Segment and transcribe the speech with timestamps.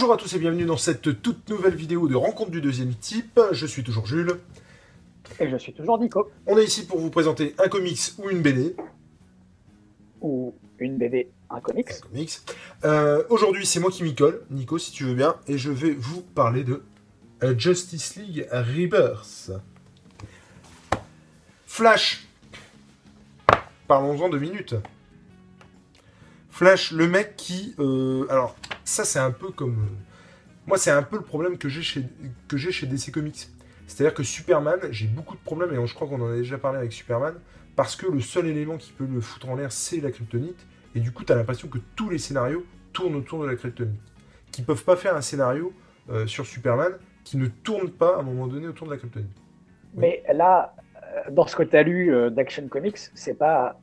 [0.00, 3.40] Bonjour à tous et bienvenue dans cette toute nouvelle vidéo de rencontre du deuxième type.
[3.50, 4.38] Je suis toujours Jules.
[5.40, 6.30] Et je suis toujours Nico.
[6.46, 8.76] On est ici pour vous présenter un comics ou une BD.
[10.20, 11.90] Ou une BD, un comics.
[11.90, 12.38] Un comics.
[12.84, 15.90] Euh, Aujourd'hui, c'est moi qui m'y colle, Nico, si tu veux bien, et je vais
[15.90, 16.84] vous parler de
[17.42, 19.50] euh, Justice League Rebirth.
[21.66, 22.28] Flash.
[23.88, 24.76] Parlons-en deux minutes.
[26.50, 27.74] Flash, le mec qui...
[27.80, 28.54] euh, alors,
[28.88, 29.86] ça c'est un peu comme...
[30.66, 33.48] moi, c'est un peu le problème que j'ai chez, DC Comics.
[33.86, 36.78] C'est-à-dire que Superman, j'ai beaucoup de problèmes, et je crois qu'on en a déjà parlé
[36.78, 37.34] avec Superman,
[37.76, 41.00] parce que le seul élément qui peut le foutre en l'air, c'est la kryptonite, et
[41.00, 44.00] du coup, tu as l'impression que tous les scénarios tournent autour de la kryptonite.
[44.50, 45.72] Qui peuvent pas faire un scénario
[46.10, 46.92] euh, sur Superman
[47.24, 49.28] qui ne tourne pas à un moment donné autour de la kryptonite.
[49.94, 53.78] Mais là, euh, dans ce que tu as lu euh, d'Action Comics, c'est pas.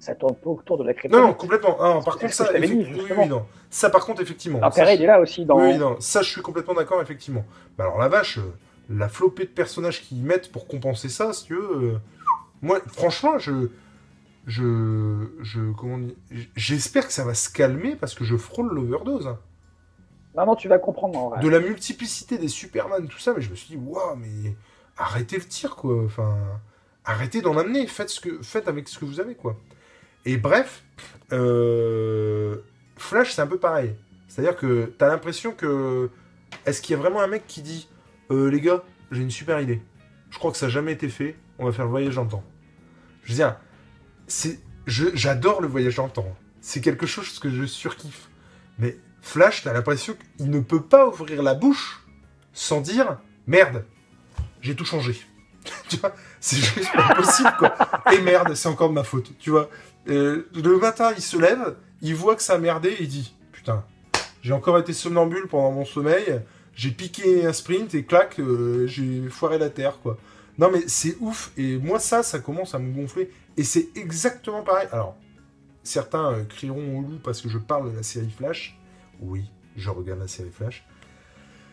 [0.00, 1.18] Ça tourne pas autour de la crypto.
[1.18, 1.76] Non, non, complètement.
[1.80, 3.44] Ah, par contre, ça, je dit, oui, oui, non.
[3.68, 4.60] ça, par contre, effectivement.
[4.60, 5.58] L'intérêt, il est là aussi dans.
[5.60, 7.44] Oui, non, ça, je suis complètement d'accord, effectivement.
[7.78, 8.42] Alors, la vache, euh,
[8.90, 11.70] la flopée de personnages qu'ils mettent pour compenser ça, si tu veux.
[11.94, 11.98] euh,
[12.62, 13.70] moi, franchement, je.
[14.46, 15.26] Je.
[15.42, 16.14] je comment dire
[16.56, 19.26] J'espère que ça va se calmer parce que je frôle l'overdose.
[19.26, 19.38] hein.
[20.36, 21.40] Non, non, tu vas comprendre en vrai.
[21.40, 24.54] De la multiplicité des Superman, tout ça, mais je me suis dit, waouh, mais
[24.96, 26.04] arrêtez le tir, quoi.
[26.04, 26.36] Enfin,
[27.04, 27.86] arrêtez d'en amener.
[27.88, 29.56] Faites, ce que, faites avec ce que vous avez, quoi.
[30.28, 30.82] Et bref,
[31.32, 32.56] euh,
[32.98, 33.94] Flash, c'est un peu pareil.
[34.28, 36.10] C'est-à-dire que t'as l'impression que.
[36.66, 37.88] Est-ce qu'il y a vraiment un mec qui dit
[38.30, 39.80] Euh, Les gars, j'ai une super idée.
[40.28, 41.34] Je crois que ça n'a jamais été fait.
[41.58, 42.44] On va faire le voyage dans le temps.
[43.24, 43.56] Je veux dire,
[44.26, 46.36] c'est, j'adore le voyage dans temps.
[46.60, 48.28] C'est quelque chose que je surkiffe.
[48.78, 52.06] Mais Flash, t'as l'impression qu'il ne peut pas ouvrir la bouche
[52.52, 53.86] sans dire Merde,
[54.60, 55.18] j'ai tout changé.
[55.88, 57.74] tu vois, c'est juste pas possible, quoi.
[58.12, 59.68] Et merde, c'est encore de ma faute, tu vois.
[60.08, 63.34] Euh, le matin, il se lève, il voit que ça a merdé et il dit
[63.52, 63.84] Putain,
[64.42, 66.40] j'ai encore été somnambule pendant mon sommeil,
[66.74, 70.16] j'ai piqué un sprint et clac, euh, j'ai foiré la terre, quoi.
[70.58, 71.52] Non, mais c'est ouf.
[71.56, 73.30] Et moi, ça, ça commence à me gonfler.
[73.56, 74.88] Et c'est exactement pareil.
[74.90, 75.16] Alors,
[75.84, 78.78] certains euh, crieront au loup parce que je parle de la série Flash.
[79.20, 79.44] Oui,
[79.76, 80.84] je regarde la série Flash.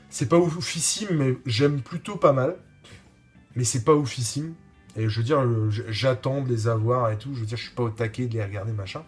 [0.10, 2.58] C'est pas oufissime, mais j'aime plutôt pas mal.
[3.56, 4.54] Mais c'est pas oufissime.
[4.96, 7.34] Et je veux dire, euh, j'attends de les avoir et tout.
[7.34, 9.04] Je veux dire, je suis pas au taquet de les regarder, machin.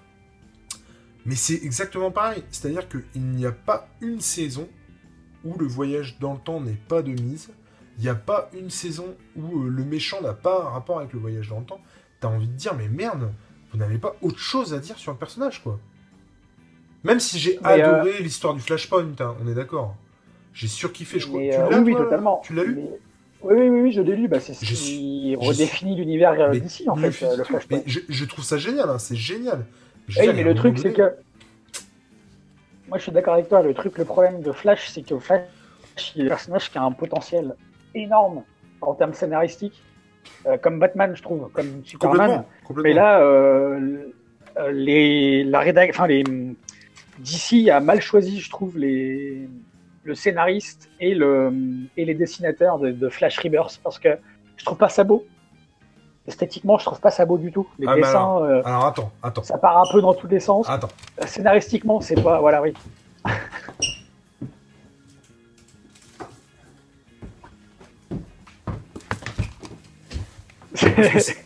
[1.25, 2.44] Mais c'est exactement pareil.
[2.52, 4.68] C'est-à-dire qu'il n'y a pas une saison
[5.44, 7.50] où le voyage dans le temps n'est pas de mise.
[7.97, 11.14] Il n'y a pas une saison où euh, le méchant n'a pas un rapport avec
[11.14, 11.81] le voyage dans le temps.
[12.20, 13.31] T'as envie de dire, mais merde,
[13.72, 15.80] vous n'avez pas autre chose à dire sur le personnage, quoi.
[17.03, 19.96] Même si j'ai euh, adoré l'histoire du Flashpoint, hein, on est d'accord.
[20.53, 21.42] J'ai surkiffé, je crois.
[21.42, 22.42] Tu l'as, oui, totalement.
[22.44, 23.00] Tu l'as lu Mais-
[23.44, 24.28] Oui, oui, oui, oui, je l'ai lu.
[24.28, 27.78] Bah, c'est ce Je qui suis- redéfinit l'univers d'ici, en fait, euh, le Flashpoint.
[27.78, 29.66] mais je, je trouve ça génial, hein, c'est génial.
[30.08, 31.14] Je dire, mais le truc, c'est que.
[32.88, 33.62] Moi, je suis d'accord avec toi.
[33.62, 35.44] Le truc, le problème de Flash, c'est que Flash,
[36.16, 37.56] il est un personnage qui a un potentiel
[37.94, 38.44] énorme
[38.81, 39.81] en termes scénaristiques,
[40.46, 42.44] euh, comme Batman, je trouve, comme Superman.
[42.78, 43.97] Mais là, euh,
[44.58, 46.24] euh, les, la rédac, enfin les
[47.70, 49.50] a mal choisi, je trouve, les,
[50.07, 51.51] le scénariste et le
[51.97, 54.09] et les dessinateurs de, de Flash Rebirth parce que
[54.56, 55.25] je trouve pas ça beau.
[56.28, 57.68] Esthétiquement, je trouve pas ça beau du tout.
[57.78, 60.69] Les Ah, dessins, euh, Alors attends, attends, ça part un peu dans tous les sens.
[60.69, 60.90] attends.
[61.25, 62.73] Scénaristiquement, c'est pas, voilà, oui.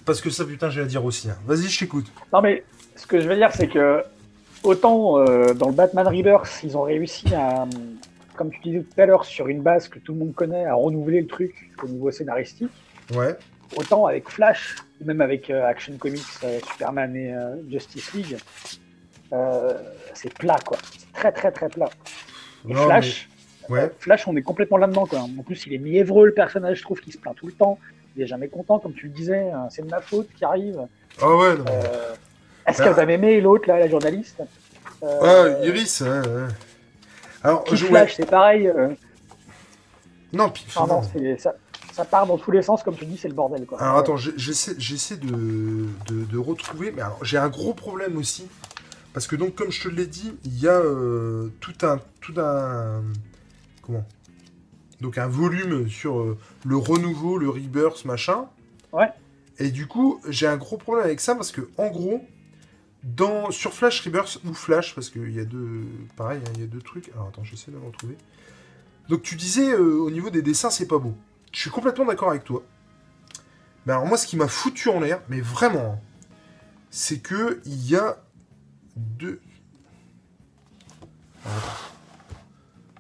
[0.06, 1.30] Parce que ça, putain, j'ai à dire aussi.
[1.30, 1.38] hein.
[1.46, 2.12] Vas-y, je t'écoute.
[2.34, 2.64] Non, mais
[2.96, 4.04] ce que je veux dire, c'est que
[4.64, 7.66] autant euh, dans le Batman Rebirth, ils ont réussi à,
[8.36, 10.74] comme tu disais tout à l'heure, sur une base que tout le monde connaît, à
[10.74, 12.72] renouveler le truc au niveau scénaristique,
[13.16, 13.36] Ouais.
[13.76, 18.38] autant avec Flash, même avec euh, Action Comics, euh, Superman et euh, Justice League,
[20.14, 20.78] c'est plat, quoi.
[21.00, 21.90] C'est très, très, très plat.
[22.70, 23.36] Et Non, Flash, mais-
[23.70, 23.92] Ouais.
[24.00, 25.20] Flash, on est complètement là-dedans, quoi.
[25.20, 27.80] En plus, il est mièvreux, le personnage, je trouve qu'il se plaint tout le temps.
[28.16, 30.82] Il est jamais content, comme tu le disais, hein, c'est de ma faute qui arrive.
[31.22, 31.64] Ah ouais, non.
[32.68, 32.86] Est-ce Ah.
[32.88, 34.42] que vous avez aimé l'autre, là, la journaliste?
[35.02, 36.48] Ah, Iris, ouais, ouais.
[37.44, 38.68] Alors, je Flash, c'est pareil.
[38.68, 38.90] euh,
[40.34, 41.02] Non, puis non, non,
[41.38, 41.56] ça,
[41.92, 43.66] ça part dans tous les sens, comme tu dis, c'est le bordel.
[43.66, 43.82] Quoi.
[43.82, 48.48] Alors attends, j'essaie de, de, de retrouver, mais alors j'ai un gros problème aussi,
[49.14, 52.34] parce que donc comme je te l'ai dit, il y a euh, tout un, tout
[52.40, 53.02] un,
[53.82, 54.06] comment?
[55.02, 58.46] Donc un volume sur euh, le renouveau, le rebirth, machin.
[58.94, 59.10] Ouais.
[59.58, 62.24] Et du coup, j'ai un gros problème avec ça parce que en gros,
[63.50, 66.68] sur Flash Rebirth ou Flash, parce qu'il y a deux, pareil, hein, il y a
[66.68, 67.10] deux trucs.
[67.14, 68.16] Alors attends, j'essaie de le retrouver.
[69.10, 71.16] Donc tu disais euh, au niveau des dessins, c'est pas beau.
[71.52, 72.64] Je suis complètement d'accord avec toi.
[73.86, 76.00] Mais alors moi, ce qui m'a foutu en l'air, mais vraiment, hein,
[76.92, 78.24] c'est que il y a
[78.96, 79.42] deux.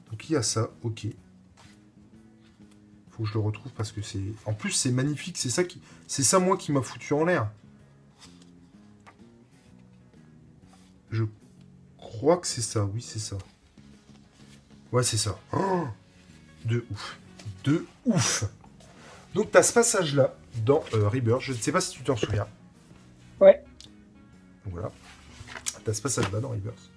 [0.09, 1.07] Donc il y a ça, ok.
[3.11, 4.33] Faut que je le retrouve parce que c'est.
[4.45, 5.81] En plus, c'est magnifique, c'est ça qui.
[6.07, 7.49] C'est ça, moi, qui m'a foutu en l'air.
[12.21, 13.35] Crois que c'est ça, oui, c'est ça.
[14.91, 15.39] Ouais, c'est ça.
[15.53, 15.87] Oh
[16.65, 17.19] de ouf.
[17.63, 18.43] De ouf.
[19.33, 21.41] Donc, t'as ce passage-là dans euh, Rebirth.
[21.41, 22.47] Je ne sais pas si tu t'en souviens.
[23.39, 23.63] Ouais.
[24.63, 24.91] Donc, voilà.
[25.83, 26.91] T'as ce passage-là dans Rebirth.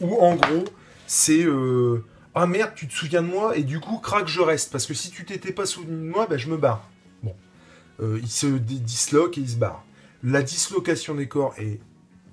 [0.00, 0.64] Où, en gros,
[1.06, 1.42] c'est.
[1.44, 2.02] euh,
[2.34, 3.56] Ah merde, tu te souviens de moi?
[3.58, 4.72] Et du coup, craque, je reste.
[4.72, 6.88] Parce que si tu t'étais pas souvenu de moi, bah, je me barre.
[7.22, 7.36] Bon.
[8.00, 9.84] Euh, il se disloque et il se barre.
[10.22, 11.78] La dislocation des corps, est...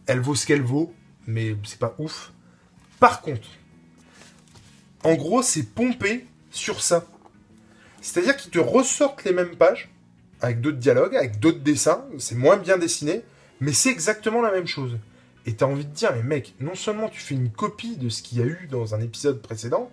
[0.05, 0.93] elle vaut ce qu'elle vaut,
[1.27, 2.31] mais c'est pas ouf.
[2.99, 3.47] Par contre,
[5.03, 7.05] en gros, c'est pompé sur ça.
[8.01, 9.89] C'est-à-dire qu'ils te ressortent les mêmes pages,
[10.41, 12.05] avec d'autres dialogues, avec d'autres dessins.
[12.19, 13.23] C'est moins bien dessiné,
[13.59, 14.97] mais c'est exactement la même chose.
[15.45, 18.21] Et t'as envie de dire, mais mec, non seulement tu fais une copie de ce
[18.21, 19.91] qu'il y a eu dans un épisode précédent,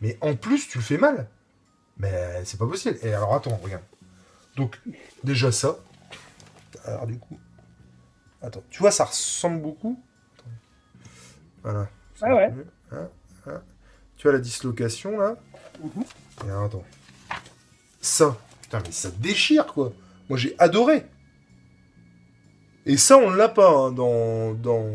[0.00, 1.28] mais en plus tu le fais mal.
[1.98, 2.98] Mais c'est pas possible.
[3.02, 3.84] Et alors attends, regarde.
[4.56, 4.80] Donc,
[5.22, 5.78] déjà ça.
[6.84, 7.38] Alors du coup.
[8.42, 10.00] Attends, tu vois, ça ressemble beaucoup.
[11.64, 11.88] Voilà.
[12.22, 12.52] Ouais, ouais.
[12.92, 13.08] Hein,
[13.46, 13.62] hein.
[14.16, 15.36] Tu vois la dislocation là
[15.82, 16.04] Mhm.
[16.46, 16.84] Et alors, attends.
[18.00, 18.36] Ça.
[18.62, 19.92] Putain, mais ça déchire quoi.
[20.28, 21.04] Moi j'ai adoré.
[22.86, 24.86] Et ça, on l'a pas hein, dans, dans,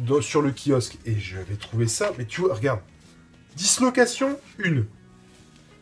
[0.00, 0.98] dans- sur le kiosque.
[1.06, 2.10] Et j'avais trouvé ça.
[2.18, 2.80] Mais tu vois, regarde.
[3.56, 4.82] Dislocation 1.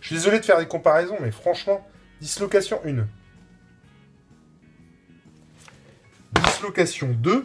[0.01, 1.87] Je suis désolé de faire des comparaisons, mais franchement,
[2.21, 3.07] dislocation 1.
[6.43, 7.45] Dislocation 2.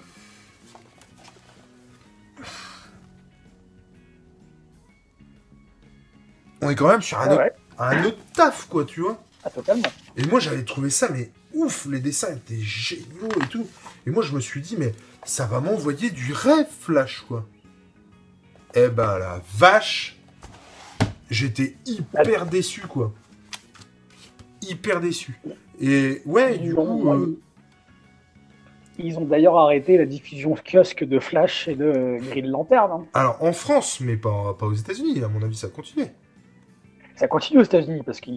[6.64, 7.52] On est quand même sur un, Ouais, autre, ouais.
[7.80, 9.22] un autre taf, quoi, tu vois.
[9.44, 9.88] Ah, totalement.
[10.18, 13.68] Et moi, j'avais trouvé ça, mais ouf, les dessins étaient géniaux et tout.
[14.08, 14.94] Et moi, je me suis dit, mais
[15.26, 17.46] ça va m'envoyer du rêve, Flash, quoi.
[18.76, 20.18] Eh ben, la vache,
[21.30, 23.14] j'étais hyper déçu, quoi.
[24.62, 25.38] Hyper déçu.
[25.82, 27.40] Et ouais, du coup, euh,
[28.98, 32.92] ils ont d'ailleurs arrêté la diffusion kiosque de Flash et de Green Lantern.
[32.92, 33.06] hein.
[33.14, 36.06] alors en France, mais pas, pas aux États-Unis, à mon avis, ça a continué.
[37.16, 38.32] Ça continue aux États-Unis parce que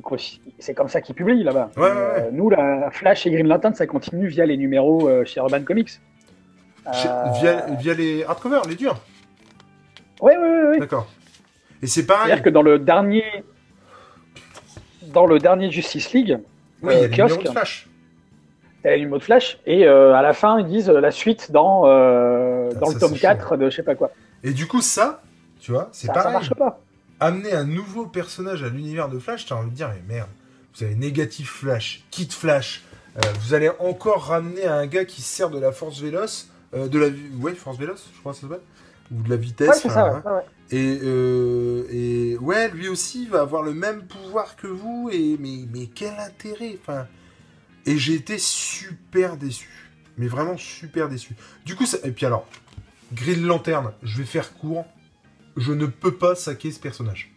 [0.59, 1.71] c'est comme ça qu'ils publient là-bas.
[1.77, 5.25] Ouais, ouais, Euh, nous, la Flash et Green Lantern, ça continue via les numéros euh,
[5.25, 5.89] chez Urban Comics.
[6.93, 8.97] Chez- Euh, Via, via les hardcovers, les durs.
[10.21, 10.63] Ouais, ouais.
[10.71, 10.79] ouais.
[10.79, 11.09] D'accord.
[11.83, 12.27] Et c'est pareil.
[12.27, 13.25] C'est-à-dire que dans le dernier,
[15.03, 16.39] dans le dernier Justice League,
[16.83, 17.89] Oui, il y a euh, les numéros kiosque, de Flash.
[18.83, 21.85] t'as les numéros de Flash et euh, à la fin ils disent la suite dans
[21.87, 24.11] euh, Ah, dans ça, le tome c'est 4 de je sais pas quoi.
[24.45, 25.23] Et du coup, ça,
[25.61, 26.33] tu vois, c'est Ça, ça pareil.
[26.35, 26.79] marche pas.
[27.21, 30.29] Amener un nouveau personnage à l'univers de Flash, t'as envie de dire, mais merde,
[30.75, 32.85] vous avez négatif Flash, Kid Flash,
[33.17, 36.89] euh, vous allez encore ramener un gars qui se sert de la force véloce, euh,
[36.89, 37.09] de la
[37.41, 38.63] ouais, force véloce, je crois que ça s'appelle,
[39.11, 39.69] ou de la vitesse.
[39.69, 40.13] Ouais, c'est ça.
[40.13, 40.43] ouais, ouais.
[40.71, 45.65] Et, euh, et ouais, lui aussi va avoir le même pouvoir que vous, et mais,
[45.73, 47.07] mais quel intérêt enfin,
[47.87, 49.71] Et j'ai été super déçu.
[50.19, 51.37] Mais vraiment super déçu.
[51.65, 51.99] Du coup, ça...
[52.05, 52.47] et puis alors,
[53.13, 54.87] Green Lantern, je vais faire court.
[55.57, 57.33] Je ne peux pas saquer ce personnage.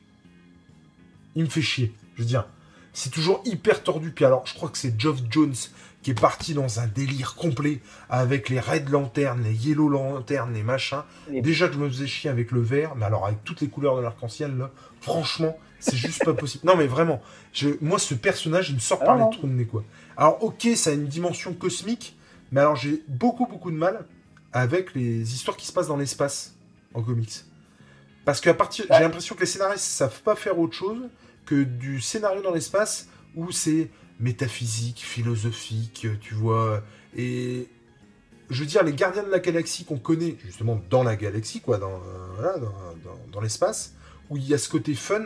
[1.35, 1.93] Il me fait chier.
[2.15, 2.47] Je veux dire,
[2.93, 4.11] c'est toujours hyper tordu.
[4.11, 5.55] Puis alors, je crois que c'est Geoff Jones
[6.01, 10.63] qui est parti dans un délire complet avec les Red Lantern, les Yellow Lantern, les
[10.63, 11.03] machins.
[11.29, 13.97] Déjà que je me faisais chier avec le vert, mais alors avec toutes les couleurs
[13.97, 16.65] de l'arc-en-ciel, là, franchement, c'est juste pas possible.
[16.65, 17.21] Non, mais vraiment,
[17.53, 19.29] je, moi, ce personnage, il me sort Ah par non.
[19.29, 19.83] les trous de nez, quoi.
[20.15, 22.17] Alors, ok, ça a une dimension cosmique,
[22.51, 24.05] mais alors j'ai beaucoup, beaucoup de mal
[24.53, 26.55] avec les histoires qui se passent dans l'espace
[26.93, 27.43] en comics.
[28.29, 31.09] Parce qu'à partir, j'ai l'impression que les scénaristes savent pas faire autre chose
[31.47, 36.83] que du scénario dans l'espace où c'est métaphysique, philosophique, tu vois.
[37.17, 37.67] Et
[38.51, 41.79] je veux dire, les gardiens de la galaxie qu'on connaît justement dans la galaxie, quoi,
[41.79, 42.67] dans, euh, voilà, dans,
[43.03, 43.95] dans- dans l'espace,
[44.29, 45.23] où il y a ce côté fun.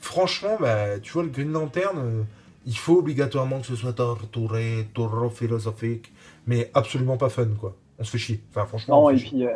[0.00, 2.22] Franchement, bah, tu vois, le Green Lantern, euh,
[2.64, 6.12] il faut obligatoirement que ce soit torturé, trop philosophique,
[6.46, 7.74] mais absolument pas fun, quoi.
[7.98, 8.40] On se fait chier.
[8.50, 9.02] Enfin, franchement.
[9.02, 9.50] Non, et puis, euh,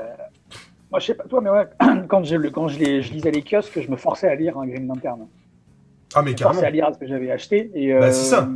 [0.95, 1.67] moi, je sais pas toi, mais ouais,
[2.09, 4.57] quand, je, le- quand je, les, je lisais les kiosques, je me forçais à lire
[4.57, 5.27] un Green Lantern.
[6.15, 6.53] Ah, mais Je me carrément.
[6.55, 7.69] forçais à lire ce que j'avais acheté.
[7.75, 8.49] Et, Bah, euh, c'est ça.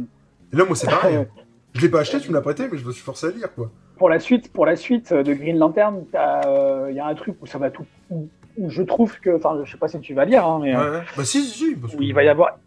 [0.52, 1.16] Et là, moi, c'est pareil.
[1.16, 1.26] euh, hein.
[1.75, 3.52] Je l'ai pas acheté, tu me l'as prêté, mais je me suis forcé à lire,
[3.52, 3.73] quoi.
[3.97, 7.47] pour la suite, pour la suite de Green Lantern, il y a un truc où
[7.47, 8.28] ça va tout, où,
[8.68, 10.99] je trouve que, enfin, je sais pas si tu vas lire, hein, mais Ouais, euh,
[11.00, 11.04] ouais.
[11.16, 11.75] Bah, si, si, si.
[11.76, 12.59] parce où que- il va y avoir,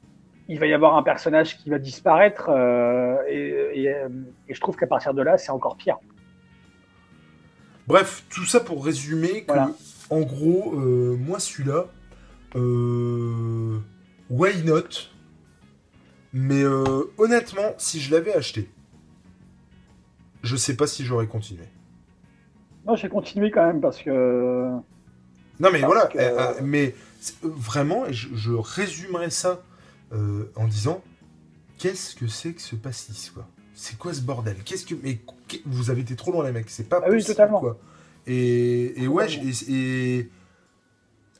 [0.49, 4.09] il va y avoir un personnage qui va disparaître, euh, et, et, euh,
[4.49, 5.97] et je trouve qu'à partir de là, c'est encore pire.
[7.87, 9.71] Bref, tout ça pour résumer que, Voilà.
[10.09, 11.87] en gros, euh, moi, celui-là,
[12.55, 13.77] euh,
[14.29, 15.09] why not?
[16.33, 18.69] Mais euh, honnêtement, si je l'avais acheté,
[20.43, 21.65] je sais pas si j'aurais continué.
[22.85, 24.11] Moi, j'ai continué quand même parce que
[25.59, 26.95] Non, mais Parce voilà, que- euh, mais
[27.43, 29.61] vraiment, je, je résumerai ça
[30.55, 31.01] en disant
[31.77, 33.47] qu'est-ce que c'est que ce pastis, quoi?
[33.73, 34.57] C'est quoi ce bordel?
[34.65, 34.95] Qu'est-ce que.
[35.01, 35.19] Mais
[35.65, 37.59] vous avez été trop loin, les mecs, c'est pas Ah oui, possible, totalement.
[37.59, 37.79] quoi.
[38.27, 39.73] Et, et ouais, et,
[40.19, 40.29] et-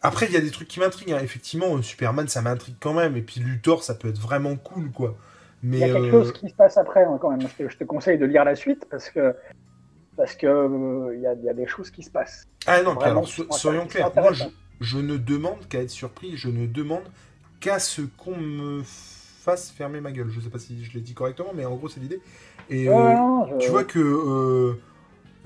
[0.02, 1.20] Après, il y a des trucs qui m'intriguent, hein.
[1.22, 5.16] effectivement, Superman, ça m'intrigue quand même, et puis Luthor, ça peut être vraiment cool, quoi.
[5.62, 5.78] Mais.
[5.78, 7.42] Il y a quelque euh, chose qui se passe après hein, quand même.
[7.42, 9.36] Je te, je te conseille de lire la suite parce que
[10.18, 12.48] parce que euh, il y, a, il y a des choses qui se passent.
[12.66, 14.44] Ah non, alors, so- soyons clairs, moi je,
[14.82, 17.04] je ne demande qu'à être surpris, je ne demande
[17.60, 18.82] qu'à ce qu'on me
[19.44, 20.30] fasse fermer ma gueule.
[20.30, 22.22] Je sais pas si je l'ai dit correctement, mais en gros c'est l'idée.
[22.70, 24.74] Et euh, ouais, non, je- tu vois que euh,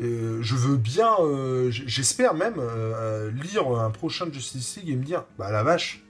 [0.02, 1.10] euh, je veux bien,
[1.70, 2.62] j'espère même
[3.42, 6.04] lire un prochain Justice League et me dire, bah la vache,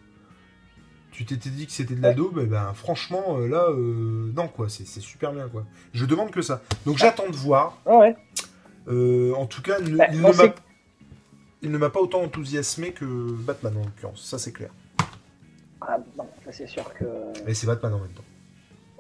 [1.12, 4.86] tu t'étais dit que c'était de la daube, et ben franchement là, non quoi, c'est
[5.00, 5.65] super bien quoi.
[5.94, 6.62] Je demande que ça.
[6.86, 7.77] Donc j'attends de voir.
[7.86, 8.15] Ouais,
[9.36, 10.22] en tout cas, ne- Bah, ne
[11.62, 14.70] il ne m'a pas autant enthousiasmé que Batman en l'occurrence, ça c'est clair.
[16.46, 17.06] Ça c'est sûr que
[17.46, 18.24] Mais c'est Batman en même temps.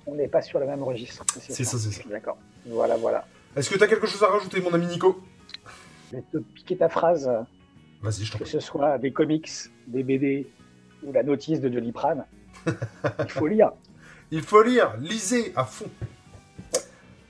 [0.07, 1.23] on n'est pas sur le même registre.
[1.39, 2.03] C'est ça, c'est ça.
[2.09, 2.37] D'accord.
[2.65, 3.25] Voilà, voilà.
[3.55, 5.21] Est-ce que tu as quelque chose à rajouter, mon ami Nico?
[6.11, 7.29] Je vais te piquer ta phrase,
[8.01, 9.49] Vas-y, je t'en que ce soit des comics,
[9.87, 10.47] des BD
[11.03, 12.25] ou la notice de Doliprane.
[12.67, 13.71] Il faut lire.
[14.31, 15.85] Il faut lire, lisez à fond.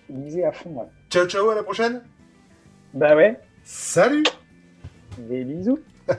[0.09, 0.69] Lisez à fond.
[0.71, 0.85] ouais.
[1.09, 2.03] Ciao, ciao, à la prochaine.
[2.93, 4.23] Bah ouais, Salut
[5.17, 5.79] des bisous.